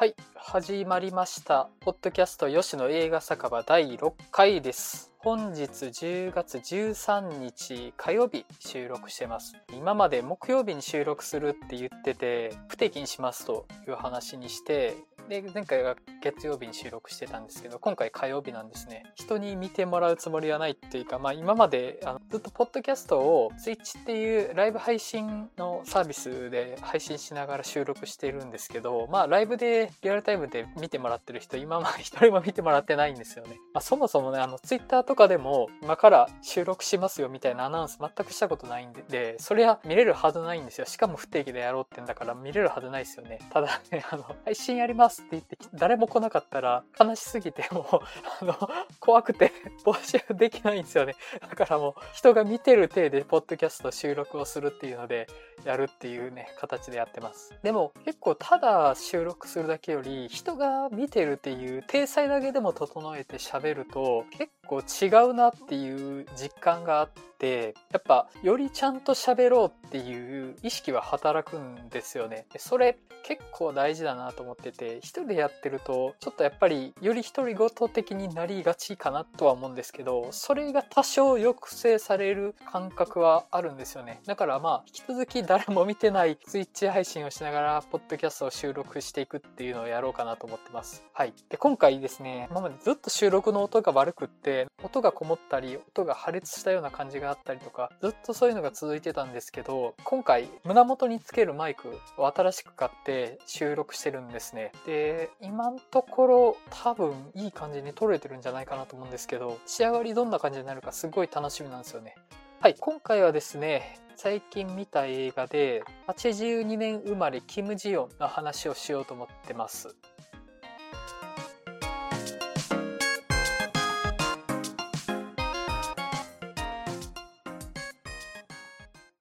[0.00, 1.70] はい、始まりました。
[1.80, 5.10] ポッドキャスト吉野映画酒場第6回です。
[5.18, 9.56] 本日10月13日火曜日収録してます。
[9.76, 14.96] 今まで木曜日に収録するって言ってて、不定期にしますという話にして、
[15.28, 19.04] で、前回が月曜日に収録してたんですけど、今回火曜日なんですね。
[19.14, 33.58] 人に見てもらうつもりはないっていうか、まあ今まであのずっとポッドキャストを Twitch っていうライブ配信のサービスで配信しながら収録してるんですけど、まあライブでリアルタイムで見てもらってる人、今まで一人も見てもらってないんですよね。
[33.74, 40.86] まあそもそもね、あの Twitter とかでも今から収録しますよみたいなアナウンス全くしたことないんで、でそれは見れるはずないんですよ。
[40.86, 43.38] しかも不定期でやろうってんだから見れるはずないですよね。
[43.50, 47.96] ただね、あの、配信やりますって言って誰も来なかったら悲しすぎてもう、
[48.42, 49.52] あの、怖くて
[49.84, 51.14] 募集できないんですよね。
[51.40, 55.28] だからもう人が見てる体でポッドキャスト収録をするっていうので
[55.64, 57.54] やるっていうね形でやってます。
[57.62, 72.46] でも結構ただ収録するだけより人が見てるっていう体裁だけでも整えて喋ると結構違うなっていう実感があってやっぱよりちゃんと喋ろうっていう意識は働くんですよね。
[72.58, 84.20] それ結構大事だなと思ってて一人でやってるとちょっとやっぱりより独り言的になりがちかなとは思うんですけどそれが多少抑制される感覚はあるんですよね。
[84.26, 91.02] だからまあ引き続き誰も見てない Twitch 配信をしながらポッドキャストを収録していくっていうのをやろうかなと思ってます。
[91.14, 91.32] はい。
[91.48, 104.72] で今回ですね今までずっと収録の音が悪くって音がこもったり音が破裂したような感じがあったりとかずっとそういうのが続いてたんですけど今回胸元につけるマイクを新しく買って収録してるんですね。
[104.84, 112.16] で今のところ多分いい感じに撮れてるんじゃないかなと思うんですけど仕上がりどんな感じになるかすごい楽しみなんですよね。
[112.60, 112.74] はい。
[112.80, 119.94] 今回はですね最近見た映画で82年生まれキム・ジヨンの話をしようと思ってます。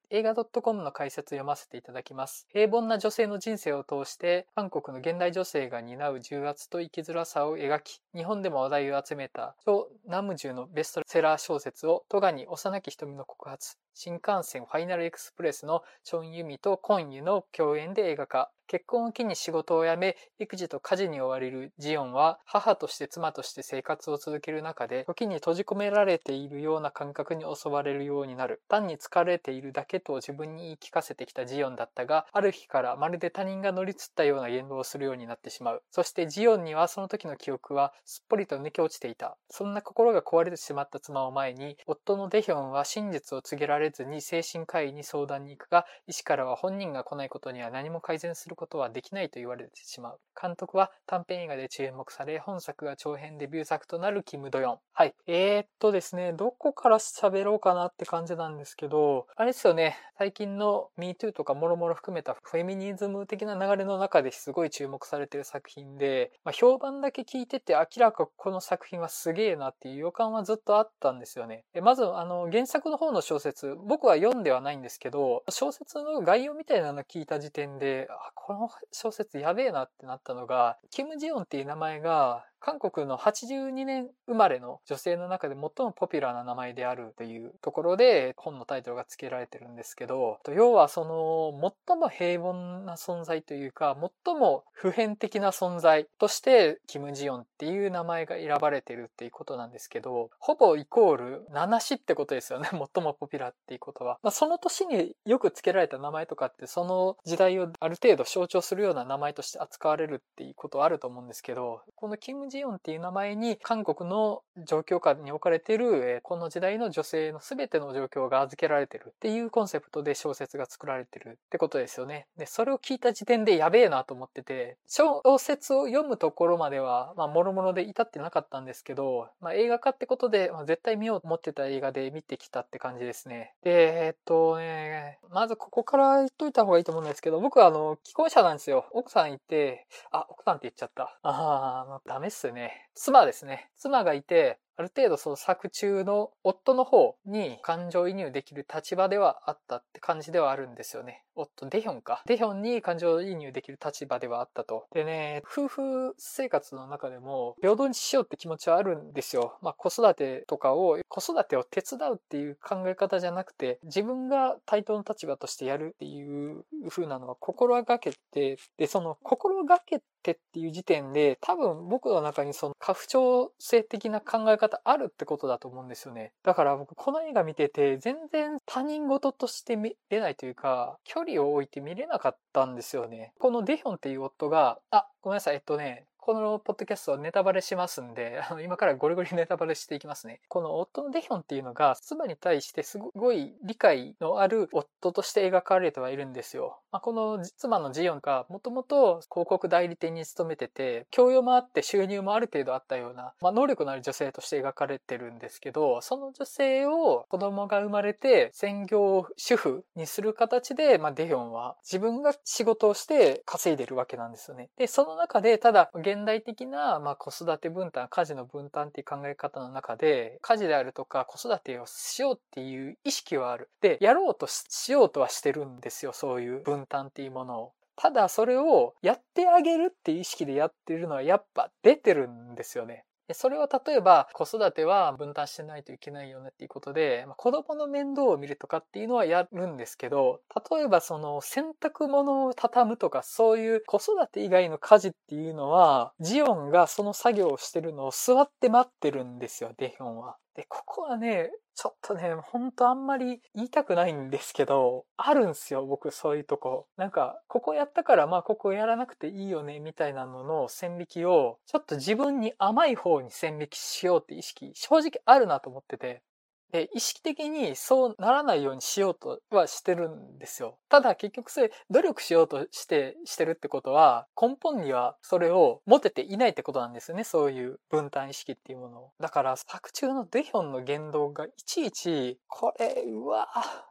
[0.10, 2.48] 映画 .com の解説を読ませていただきます。
[2.50, 18.50] 平凡な女性の人生を通して、韓国の現代女性が担う重圧と生きづらさを描き、日本でも話題を集めた、超ナムジュのベストセラー小説を、トガに幼き瞳の告発、新幹線ファイナルエクスプレスのチョンユミとコンユの共演で映画化。
[18.68, 28.62] 結婚を機に仕事を辞め、育児と家事に追われるジオンは、母として妻として生活を続ける中で、時に閉じ込められているような感覚に襲われるようになる。
[28.68, 35.82] 単に疲れているだけと自分に言い聞かせてきたジオンだったが、ある日からまるで他人が乗りつったような言動をするようになってしまう。
[35.90, 39.38] そしてジオンにはその時の記憶はすっぽりと抜け落ちていた。
[39.50, 50.20] そんな心が壊れてしまった妻を前に、夫のデヒョンは真実を告げられずに精神科医に相談に行くが、医師からは本人が来ないことには何も改善することはできないと言われてしまう。
[50.40, 54.80] 監督は短編映画で注目され、本作が長編デビュー作となるキム・ドヨン。
[54.94, 55.16] はい。
[55.26, 71.66] えー、っとですね、どこから喋ろうかなって感じなんですけど、あれですよね、最近の MeToo とかもろもろ含めたフェミニズム的な流れの中ですごい注目されてる作品で、まあ、評判だけ聞いてて明らかこの作品はすげえなっていう予感はずっとあったんですよね。
[71.82, 92.54] まず、あの、原作の方の小説、僕は読んではないんですけど、小説の概要みたいなの聞いた時点で、あ、この小説やべえなってなったのが、キム・ジヨンっていう名前が、韓国の82年生まれの女性の中で最もポピュラーな名前であるというところで本のタイトルが付けられてるんですけど、要はその最も平凡
[92.86, 93.96] な存在というか、
[94.26, 102.70] 最も普遍的な存在としてキム・ジヨンっていう名前が選ばれてるっていうことなんですけど、ほぼイコール七子ってことですよね。
[102.72, 104.20] 最もポピュラーっていうことは。
[104.24, 122.28] まあ、その年によく付けられた名前とかってその時代をある程度象徴するような名前として扱われるっていうことはあると思うんですけど、このキム・ジヨンっていう名前に韓国の状況下に置かれているこの時代の女性の全ての状況が預けられてるっていうコンセプトで小説が作られてるってことですよね。
[122.38, 133.54] で、それを聞いた時点でやべえなと思ってて、小説を読むところまでは、まあ、もろもろで至ってなかったんですけど、まあ、映画化ってことで、まあ、絶対見ようと思ってた映画で見てきたって感じですね。
[133.64, 138.86] で、えっとね、まずここから言っといた方がいいと思うんですけど、僕はあの、既婚者なんですよ。
[138.92, 141.18] 奥さんいて、あ、奥さんって言っちゃった。
[141.22, 142.90] ああ、ダメね。
[142.94, 143.70] 妻ですね。
[143.76, 151.24] 妻がいて、ある程度その作中の夫の方に感情移入できる立場ではあったって感じではあるんですよね。
[151.36, 152.24] 夫、デヒョンか。
[152.26, 154.86] デヒョンに感情移入できる立場ではあったと。
[154.94, 159.58] でね、夫婦生活の中でも平等にしようって気持ちはあるんですよ。
[159.62, 176.34] まあ子育てとかを、子育てを手伝うっていう考え方じゃなくて、自分が対等の立場としてやるっていう風なのは心がけて、で、その心がけてっていう時点で、多分僕の中にその過不調性的な考え方あるってことだと思うんですよね。
[176.44, 183.34] だから僕この映画見てて、全然他人事として見れないというか、距離を置いて見れなかったんですよね。
[183.40, 190.42] このデヒョンっていう夫が、あ、ごめんなさい、えっとね、このポッドキャストはネタバレしますんで、 あの今からゴリゴリネタバレしていきますね。
[190.50, 196.82] この夫のデヒョンっていうのが、妻に対してすごい理解のある夫として描かれてはいるんですよ。
[196.92, 214.70] まあ、この妻のジヨンがもともと広告代理店に勤めてて、教養もあって収入もある程度あったような、まあ、能力のある女性として描かれてるんですけど、その女性を子供が生まれて専業主婦にする形で、まあ、デヒョンは自分が仕事をして稼いでるわけなんですよね。
[214.76, 223.70] で、その中で、ただ、現現代的な、まあ、子育て分担、家事の分担っていう考え方の中で、家事であるとか子育てをしようっていう意識はある。
[223.82, 227.74] で、やろうとしようとはしてるんですよ、そういう分担っていうものを。
[227.96, 233.06] ただそれをやってあげるっていう意識でやってるのはやっぱ出てるんですよね。
[233.34, 240.42] それを例えば子育ては分担してないといけないよねっていうことで、まあ、子供の面倒を見るとかっていうのはやるんですけど、
[240.72, 250.38] 例えばその洗濯物を畳むとかそういう子育て以外の家事っていうのは、ジオンがその作業をしてるのを座って待ってるんですよ、デヒョンは。
[250.58, 256.88] で、ここはね、ちょっとね、ほんとあんまり言いたくないんですけど、あるんすよ、僕そういうとこ。
[256.98, 266.24] なんか、ここやったからまあここやらなくていいよね、みたいなのの線引きを、ちょっと自分に甘い方に線引きしようって意識、正直あるなと思ってて。
[266.72, 270.78] で、意識的にそうならないようにしようとはしてるんですよ。
[270.90, 277.24] ただ結局それ努力しようとして、してるってことは根本にはそれを持てていないってことなんですよね。
[277.24, 279.12] そういう分担意識っていうものを。
[279.20, 283.48] だから作中のデヒョンの言動がいちいち、これ、うわ、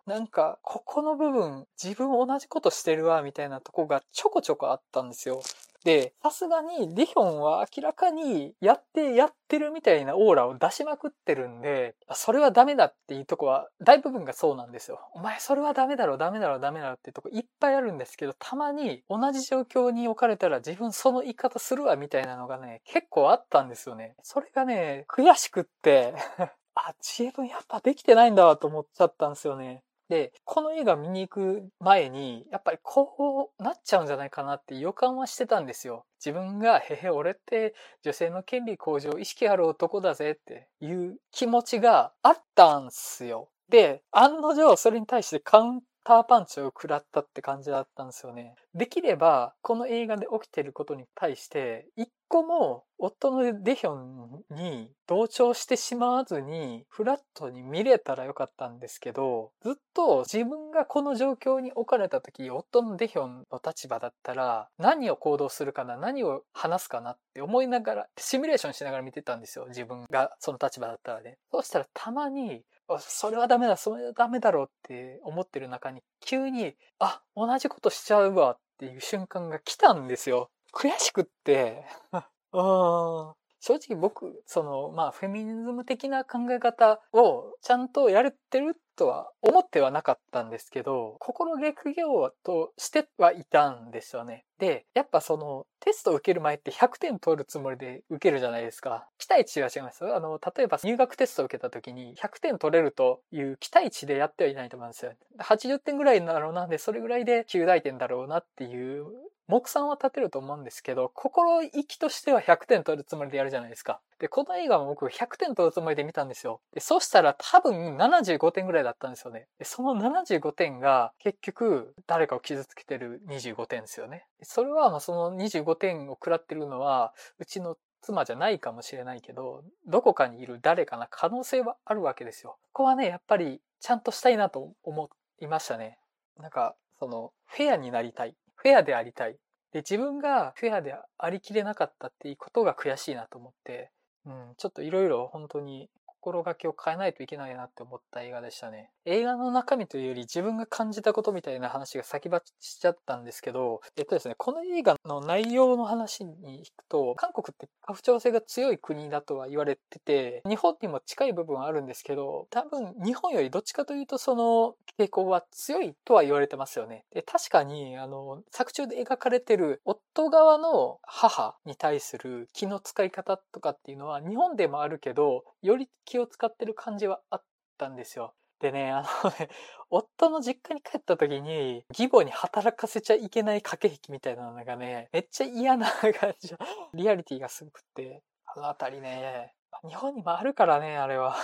[0.06, 5.40] なんかここの部分自分同じことしてるわ、みたいなとこがちょこちょこあったんですよ。
[5.86, 14.98] で、さすがにディヒョンは明らかにやってやってるみたいなオーラを出しまくってるんで、それはダメだっていうとこは大部分がそうなんですよ。
[15.14, 24.16] お前それはダメだろ、ダメだろ、ダメだろっていうとこいっぱいあるんですけど、たまに同じ状況に置かれたら自分その言い方するわみたいなのがね、結構あったんですよね。
[24.24, 26.14] それがね、悔しくって
[26.74, 29.84] あ、自分やっぱできてないんだわと思っちゃったんですよね。
[30.08, 36.06] で、この映画見に行く前に、やっぱりこうなっちゃうんじゃないかなって予感はしてたんですよ。
[36.24, 43.50] 自分が、へへ、俺って女性の権利向上意識ある男だぜっていう気持ちがあったんすよ。
[43.68, 48.54] で、案の定それに対してカウンターパンチを食らったって感じだったんですよね。
[48.74, 69.66] できれば、この映画で起きてることに対して、一個も夫のデヒョンに同調してしまわずに、フラットに見れたらよかったんですけど、ずっと自分がこの状況に置かれた時、夫のデヒョンの立場だったら、何を行動するかな、何を話すかなって思いながら、シミュレーションしながら見てたんですよ。
[69.66, 71.38] 自分がその立場だったらね。
[71.50, 72.62] そうしたらたまに、
[73.00, 80.50] それはダメだ、それはダメだろうって思ってる中に、急に、あ、同じことしちゃうわっていう瞬間が来たんですよ。
[80.72, 81.84] 悔しくって、
[82.52, 83.34] うん。
[83.60, 94.44] 正直僕、その、まあ、フェミニズム的な考え方をちゃんとやれてるとは思ってはなかったんですけど、心逆行としてはいたんですよね。
[94.58, 99.06] で、やっぱその、テスト受ける前って100点取るつもりで受けるじゃないですか。
[99.18, 105.12] 期待値は違いますあの、例えば入学テスト受けた時に100点取れるという期待値でやってはいないと思うんですよ。
[105.40, 109.06] 80点ぐらいだろうな、で、それぐらいで9大点だろうなっていう
[109.48, 114.00] 目算は立てると思うんですけど、心意気としては100点取るつもりでやるじゃないですか。
[114.18, 116.60] で、この映画も僕100点取るつもりで見たんですよ。
[116.72, 119.46] で、そしたら多分75点ぐらいだったんですよね。
[119.58, 124.26] で、その75点が結局誰かを傷つけてる25点ですよね。
[124.42, 132.56] それはまあその25点を食らってるのは、うちの妻じゃないかもしれないけど、どこかにいる誰かな可能性はあるわけですよ。
[132.72, 135.10] ここはね、やっぱりちゃんとしたいなと思
[135.40, 135.98] いましたね。
[136.38, 138.36] なんか、その、フェアになりたい。
[138.56, 139.36] フェアでありたい。
[139.72, 143.90] で、自分がフェアでありきれなかったっていうことが悔しいなと思って、
[144.24, 145.88] うん、ちょっといろいろ本当に
[146.26, 148.90] 心がけを変えないといけないなって思った映画でしたね。
[149.04, 167.04] 映画の中身というより自分が感じたことみたいな話が先走っちゃったんですけど、えっとですね、この映画の内容の話に行くと、韓国って家父長制が強い国だとは言われてて、日本にも近い部分はあるんですけど、多分日本よりどっちかというとその傾向は強いとは言われてますよね。
[167.12, 177.44] で、確かに、あの、作中で描かれてる夫側の母に対する気の使い方とかっていうのは日本でもあるけど、より気を使ってる感じはあっ
[177.78, 178.34] たんですよ。
[178.60, 179.48] でね、あのね、
[179.90, 186.56] 夫の実家に帰った時に、義母に働かせちゃいけない駆け引きみたいなのがね、めっちゃ嫌な感じ。
[186.94, 189.54] リアリティがすごくって、あのあたりね、
[189.86, 191.36] 日本にもあるからね、あれは。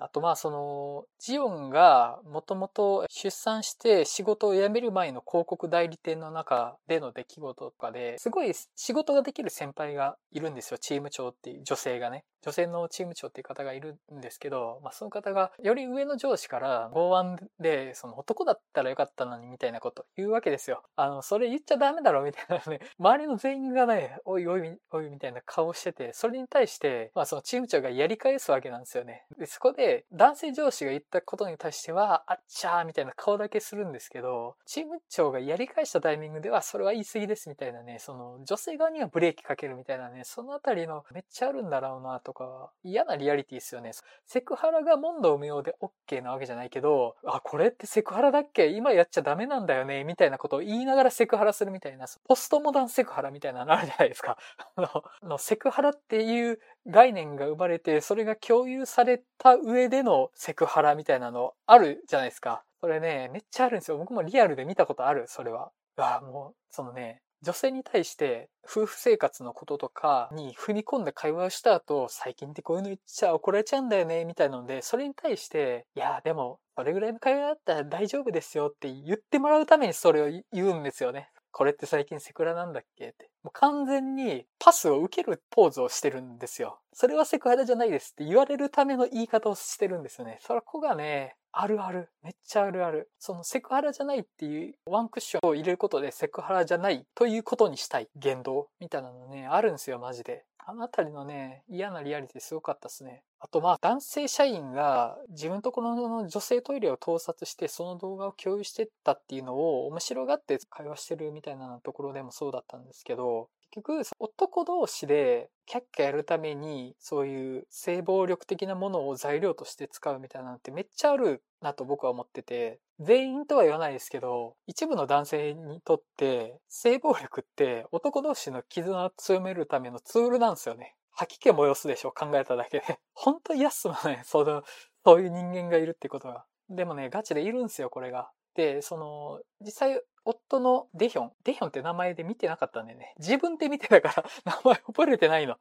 [0.00, 10.78] あとまあその、ジオンがもともと出産して仕事を辞める前の広告代理店の中での出来事とかで、すごい仕事ができる先輩がいるんですよ。
[10.78, 12.24] チーム長っていう女性がね。
[12.44, 20.82] 女性のチーム長っていう方がいるんですけど、まあその方がより上の上司から剛腕で、その男だったらよかったのにみたいなこと言うわけですよ。
[20.94, 29.24] あの、それ言っちゃダメだろみたいなね、 周りの全員がね、おいおいおいみたいな顔してて、それに対して、まあそのチーム長がやり返すわけなんですよね。
[29.38, 43.92] で、そこで男性上司が言ったことに対しては、あっちゃーみたいな顔だけするんですけど、チーム長がやり返したタイミングでは、それは言い過ぎですみたいなね、その女性側にはブレーキかけるみたいなね、そのあたりのめっちゃあるんだろうなととか、嫌なリアリティですよね。
[44.26, 48.66] セクハラが問答無用で OK なわけじゃないけど、あ、これってセクハラだっけ？
[48.66, 50.04] 今やっちゃダメなんだよね？
[50.04, 54.36] みたいなことを言いながらセクハラするみたいな、ポストモダンセクハラみたいなのあるじゃないですか。
[54.76, 62.64] あの、セクハラっていう概念が生まれて、それが共有された上でのセクハラみたいなのあるじゃないですか。
[62.80, 63.96] それね、めっちゃあるんですよ。
[63.98, 65.70] 僕もリアルで見たことある、それは。
[65.96, 81.28] あもう、そのね、女性に対して夫婦生活のこととかに踏み込んで会話をした後、最近ってこういうの言っちゃ怒られちゃうんだよね、みたいなので、それに対して、いや、でも、それぐらいの会話だったら大丈夫ですよって言ってもらうためにそれを言うんですよね。
[81.52, 83.10] これって最近セクハラなんだっけ？
[83.10, 83.30] って。
[83.44, 86.80] もう完全にパスを受けるポーズをしてるんですよ。
[86.92, 90.38] それはセクハラじゃないですって言われるための言い方をしてるんですよね。
[90.40, 92.10] そこがね、あるある。
[92.22, 93.10] めっちゃあるある。
[93.18, 100.44] そのセクハラじゃないっていうワンクッションを入れることでセクハラじゃないということにしたい言動みたいなのね、あるんですよ、マジで。
[100.66, 103.22] あのあたりのね、嫌なリアリティすごかったですね。
[103.38, 130.94] あとまあ、男性社員が自分とこの女性トイレを盗撮してその動画を共有してったっていうのを面白がって会話してるみたいなところでもそうだったんですけど、局、男同士でキャッキャやるために、そういう性暴力的なものを材料として使うみたいなのってめっちゃあるなと僕は思ってて、全員とは言わないですけど、一部の男性にとって、性暴力って男同士の絆を強めるためのツールなんですよね。
[131.10, 132.98] 吐き気催すでしょ、考えただけで。
[133.14, 134.62] 本当嫌っすもんね、その、
[135.04, 136.44] そういう人間がいるってことは。
[136.68, 138.30] でもね、ガチでいるんですよ、これが。
[138.54, 141.32] で、その、実際、夫のデヒョン。
[141.44, 143.14] デヒョンって名前で見てなかったんだよね。
[143.18, 145.56] 自分で見てたから 名前覚えてないの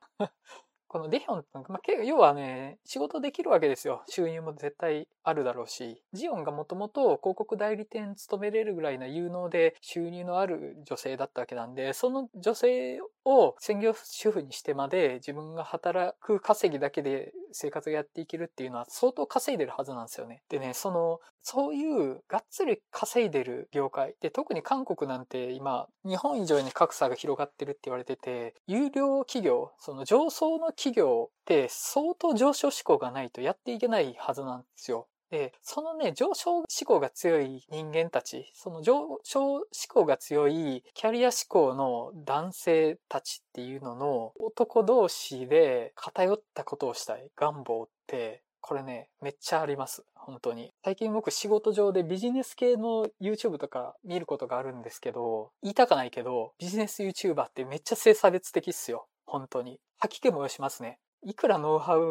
[0.94, 4.04] このデヒョンって、まあ、要はね、仕事できるわけですよ。
[4.08, 6.04] 収入も絶対あるだろうし。
[6.14, 20.44] ジオンがもともと広告代理店勤めれるぐらいな有能で収入のある女性だったわけなんで、その女性を専業主婦にしてまで自分が働く稼ぎだけで生活をやっていけるっていうのは相当稼いでるはずなんですよね。
[20.50, 24.16] でね、その、そういうがっつり稼いでる業界。
[24.22, 35.08] で、特に韓国なんて今、日本以上に格差が広がってるって言われてて、有料企業、その上層の企企業って相当上昇志向がないとやっていけないはずなんですよ。
[35.32, 50.04] で、そのね、上昇志向が強い人間たち、その上昇志向が強いキャリア志向の男性たちっていうのの男同士で偏ったことをしたい願望って、これね、めっちゃあります。
[50.14, 50.74] 本当に。
[50.84, 59.08] 最近僕仕事上でビジネス系の YouTube とか見ることがあるんですけど、言いたかないけど、ビジネス YouTuber ってめっちゃ性差別的っすよ。
[59.26, 59.80] 本当に。
[60.00, 61.00] 吐き気もしますね。
[61.26, 62.02] いくらノウハウ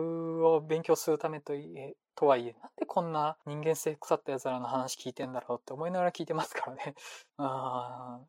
[0.44, 6.94] を勉強するためといえ、とはいえ、なんでこんな人間性腐った奴らの話聞いてんだろうって思いながら聞いてますからね。
[7.38, 7.46] うん。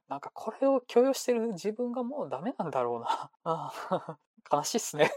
[0.10, 3.32] なんかこれを許容してる自分がもうダメなんだろうな。
[4.52, 5.12] 悲しいっすね。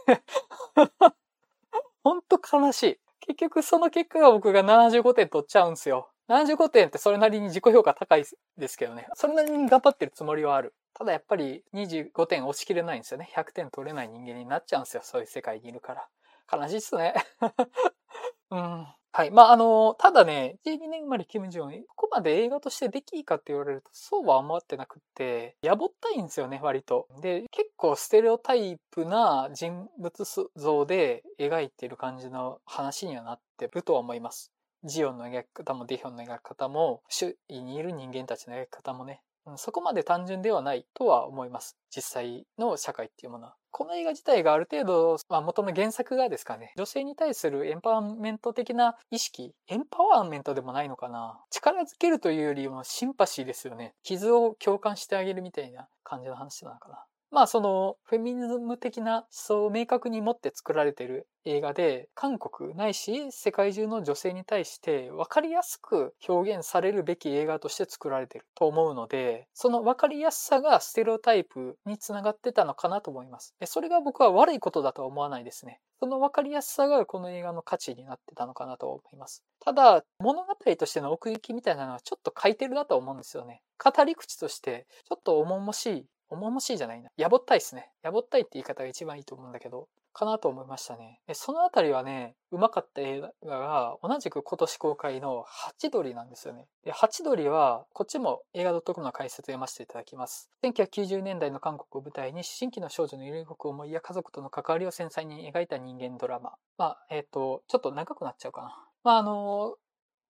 [2.05, 2.99] ほんと悲しい。
[3.21, 6.11] 結局その結果が僕が75点取っちゃうんすよ。
[6.29, 8.25] 75点ってそれなりに自己評価高い
[8.59, 9.07] ですけどね。
[9.15, 10.75] それなりに頑張ってるつもりはある。
[10.95, 13.29] ただやっぱり25点落ちきれないんですよね。
[13.35, 15.03] 100点取れない人間になっちゃうんですよ。
[15.05, 16.09] そういう世界にいるから。
[16.53, 17.15] 悲しいっすね。
[18.51, 18.87] うん。
[19.13, 19.31] はい。
[19.31, 27.09] まあ、あの、ただね、12年生まれキム・ジョン、ここまで映画としてできいいかって言われると、そうは思ってなくって、やぼったいんですよね、割と。
[27.23, 34.53] で、結構ステレオタイプな人物像で描いてる感じの話にはなってるとは思います。
[34.87, 39.21] ジオンの描き方もディヒョンの描き方も、周囲にいる人間たちの描き方もね、
[39.57, 41.77] そこまで単純ではないとは思います。
[41.95, 43.55] 実際の社会っていうものは。
[43.71, 51.39] この映画自体がある程度、まあ、元の原作がですかね、女性に対するエンパワーメント的な意識、エンパワーメントでもないのかな。
[51.51, 53.95] 力づけるというよりもシンパシーですよね。
[54.03, 57.05] 傷を共感してあげるみたいな感じの話なのかな。
[57.37, 73.55] まあそのフェミニズム的な思想を明確に持って作られてる映画で、韓国ないし世界中の女性に対して分かりやすく表現されるべき映画として作られてると思うので、その分かりやすさがステレオタイプにつながってたのかなと思います。
[73.67, 75.81] それが僕は悪いことだとは思わないですね。
[76.01, 79.45] その分かりやすさがこの映画の価値になってたのかなと思います。
[79.61, 83.61] ただ、物語としての奥行きみたいなのはちょっと書いてるなと思うんですよね。
[83.79, 87.11] 語り口としてちょっと重々しい重々しいじゃないな。
[87.17, 87.91] やぼったいっすね。
[88.03, 91.21] やぼったいって言い方が一番いいと思うんだけど、かなと思いましたね。
[91.35, 96.67] そのあたりはね、うまかった映画が、同じく今年公開のハチドリなんですよね。
[96.85, 100.49] で、ハチドリは、こっちも映画 .com の解説を読ませていただきます。
[100.65, 106.55] 1990年代の韓国を舞台に、新規の少女の揺れ動く思いや家族との関わりを繊細に描いた人間ドラマ。
[106.79, 108.75] まあ、えっ、ー、と、ちょっと長くなっちゃうかな。
[109.05, 109.77] まあ、あの、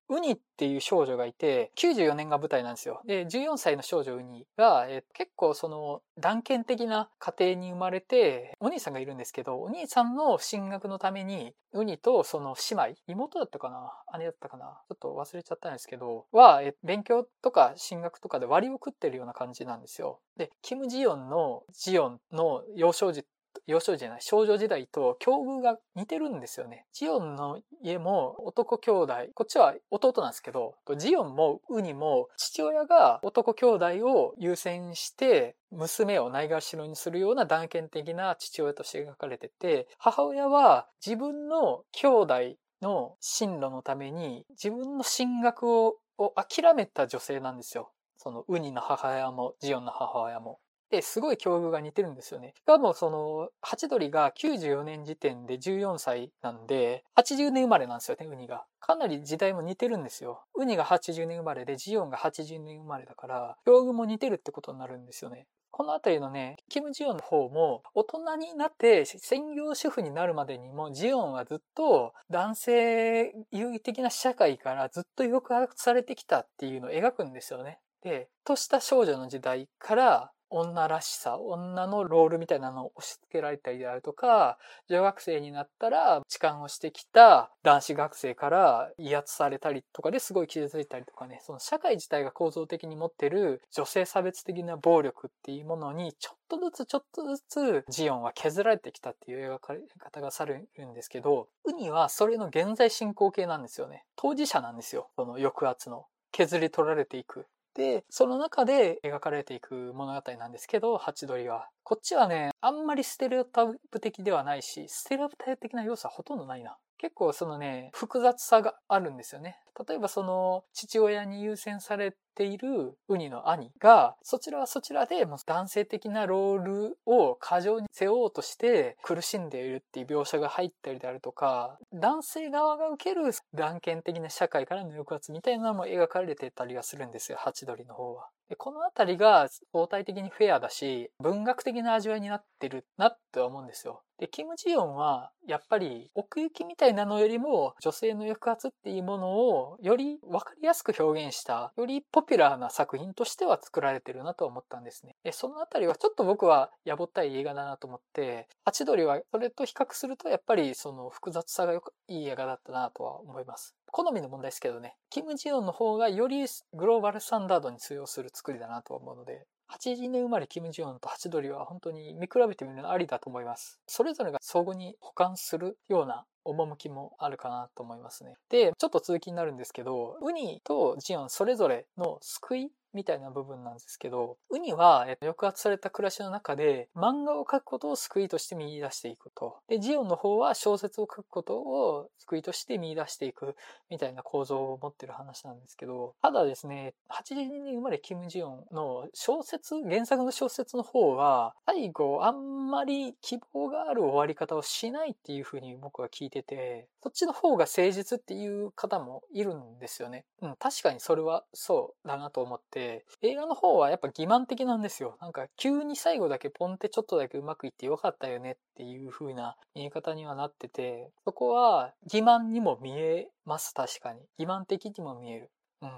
[0.08, 3.00] ウニっていう少女がいて、94年が舞台なんですよ。
[3.06, 20.20] で、14歳の少女ウニが、え結構その断片的な家庭に生まれて、お兄さんがいるんですけど、お兄さんの進学のために、ウニとその姉妹、妹だったかな姉だったかなちょっと忘れちゃったんですけど、は、え勉強とか進学とかで割を食ってるような感じなんですよ。
[20.36, 23.25] で、キム・ジヨンのジヨンの幼少時
[23.66, 26.86] 幼少時じゃない、少女時代と境遇が似てるんですよね。
[26.92, 42.34] ジオンの家も男兄弟、こっちは弟なんですけど、ジオンもウニも父親が男兄弟を優先して娘をないがしろにするような断片的な父親として描かれてて、母親は自分の兄弟
[42.82, 45.96] の進路のために自分の進学を
[46.34, 47.90] 諦めた女性なんですよ。
[48.18, 50.58] そのウニの母親もジオンの母親も。
[50.90, 52.52] で、すごい境遇が似てるんですよね。
[52.56, 58.64] しかもその、ハチドリが94年時点で14歳なんで、80年生まれなんですよね、ウニが。
[58.80, 60.44] かなり時代も似てるんですよ。
[60.54, 65.46] ウニが80年生まれで、ジオンが80年生まれだから、境遇も似てるってことになるんですよね。
[65.76, 77.78] このあたりのね、キム・ジヨンの方も、大人になって専業主婦になるまでにも、ジヨンはずっと男性優位的な社会からずっと抑圧されてきたっていうのを描くんですよね。
[78.00, 104.04] で、とした少女の時代から女らしさ、女のロールみたいなのを押し付けられたりであるとか、女学生になったら痴漢をしてきた男子学生から威圧されたりとかですごい傷ついたりとかね、その社会自体が構造的に持ってる女性差別的な暴力っていうものにちょっとずつちょっとずつジオンは削られてきたっていう描かれ方がされるんですけど、ウニはそれの現在進行形なんですよね。
[104.17, 105.09] 当事者なんですよ。
[105.17, 106.06] その抑圧の。
[106.32, 107.47] 削り取られていく。
[107.76, 111.69] で、その中で描かれていく物語なんですけど、ハチドリは。
[111.82, 116.78] こっちはね、あんまりステレオタイプ的ではないし、ステレオタイプ的な要素はほとんどないな。
[116.99, 119.59] 結構そのね、複雑さがあるんですよね。
[119.89, 138.28] 例えばその父親に優先されているウニの兄が、そちらはそちらでもう男性的なロールを過剰に背負おうとして苦しんでいるっていう描写が入ったりであるとか、男性側が受ける断片的な社会からの抑圧みたいなのも描かれてたりはするんですよ、ハチドリの方は。
[138.49, 144.02] でこのあたりが相対的にフェアだし、文学的な味わいになってるなって思うんですよ。
[144.19, 155.17] で、キム・ジヨンは、やっぱり奥行きみたいなのよりも、女性の抑圧っていうものを、より分かりやすく表現した、よりポピュラーな作品としては作られてるなと思ったんですね。
[155.23, 163.76] で、そのあたりはちょっと僕はやぼったい映画だなと思って、ハチドリはそれと比較すると、やっぱりその複雑さがよくいい映画だったなとは思います。
[163.97, 173.80] 好みの問題ですけどね、キム・ジヨンの方がよりグローバルスタンダードに通用する作りだなと思うので、82年生まれキム・ジヨンとハチドリは本当に見比べてみるのありだと思います。
[173.87, 178.35] それぞれが相互に補完するような趣もあるかなと思いますね。
[178.50, 189.59] で、ちょっと続きになるんですけど、ウニとジオンそれぞれの救いみたいな部分なんですけど、ウニは、え、抑圧された暮らしの中で漫画を描くことを救いとして見出していくと。
[189.69, 193.54] で、ジオンの方は小説を書くことを救いとして見出していく
[193.91, 210.25] みたいな構造を持ってる話なんですけど、ただですね、82年生まれキム・ジヨンの小説、原作の小説の方は、最後あんまり希望がある終わり方をしないっていうふうに僕は聞いてて、そっちの方が誠実っていう方もいるんですよね。
[210.43, 212.85] うん、確かにそれはそうだなと思って、
[213.22, 215.16] 映画の方はやっぱ欺瞞的なんですよ。
[215.20, 224.20] なんか急に最後だけポンってちょっとだけうまくいってよかったよねっていう風な見え方にはなってて、そこは欺瞞にも見えます、確かに。
[224.38, 225.50] 欺瞞的にも見える。
[225.82, 225.90] うん。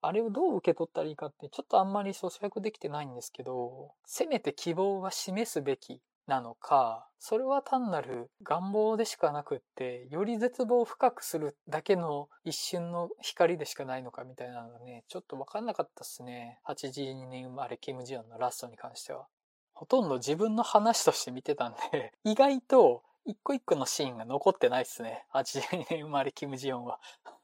[0.00, 16.60] あれをどう受け取ったらいいかってちょっとあんまり咀嚼できてないんですけど、せめて希望は示すべきなのか、それは単なる願望でしかなくって、より絶望を深くするだけの一瞬の光でしかないのかみたいなのがね、ちょっとわかんなかったっすね。
[16.68, 19.26] 82年生まれキム・ジヨンのラストに関しては。
[19.72, 25.24] ほとんど自分の話として見てたんで、 意外と一個一個のシーンが残ってないっすね。
[25.32, 27.00] 82年生まれキム・ジヨンは。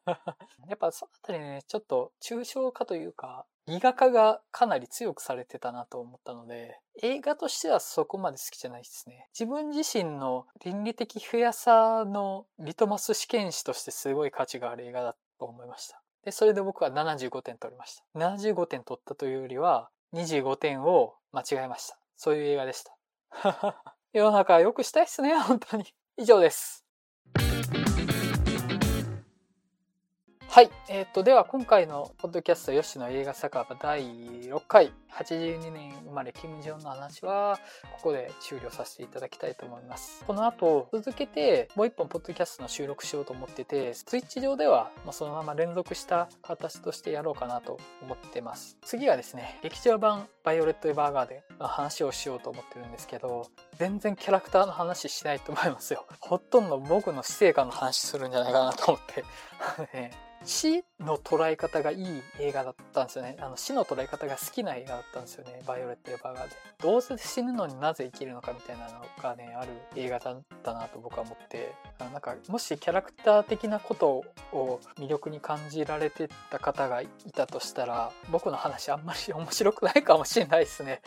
[0.69, 9.27] やっぱそのあたりね、ちょっと抽象化というか、ギ画化がかなり強くされてたなと思ったので、映画としてはそこまで好きじゃないですね。
[9.33, 16.01] 自分自身の倫理的不やさのリトマス試験紙としてすごい価値がある映画だと思いました。
[16.25, 18.05] で、それで僕は75点取りました。
[18.19, 21.99] 75点取ったというよりは、25点を間違えました。
[22.17, 22.97] そういう映画でした。
[24.13, 25.87] 世の中良くしたいっすね、本当に。
[26.17, 26.85] 以上です。
[30.55, 30.71] はい。
[30.89, 37.59] えっ、ー、と、では今回のポッドキャスト吉野映画酒場第6回、82年生まれキム・ジョンの話は、
[37.97, 40.23] ここで終了させていただきたいと思います。
[40.25, 48.79] この後、続けてもう一本ポッドキャストの収録しようと思ってて、ツイッチ上では、まそのまま連続した形としてやろうかなと思ってます。
[48.85, 56.07] 次はですね、劇場版バイオレット・エヴァーガーデンの話をしようと思ってるんですけど、全然キャラクターの話しないと思いますよ。
[56.21, 59.25] ほとんど僕の死生観の話するんじゃないかなと思って。
[60.45, 63.37] 死の捉え方がいい映画だったんですよね。
[63.41, 65.63] あの死の捉え方が好きな映画だったんですよね。
[65.67, 66.57] バイオレット・エヴァーガーデン。
[66.83, 81.01] どうせ死ぬのになぜ生きるのかみたいなのがね、ある映画だったなと僕は思って、あのなんかもしキャラクター的なことを魅力に感じられてた方がいたとしたら、僕の話あんまり面白くないかもしれないですね。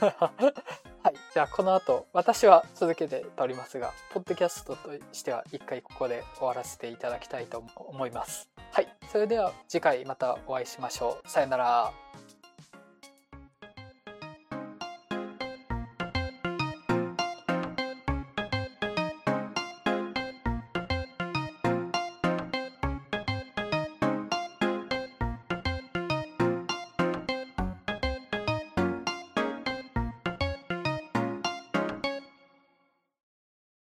[1.02, 1.14] はい。
[1.32, 8.50] じゃあ、この後、私は続けて撮りますが、ポッドキャストとしては一回ここで終わらせていただきたいと思います。
[8.72, 8.88] はい。
[9.10, 11.28] それでは次回またお会いしましょう。
[11.28, 12.09] さよなら。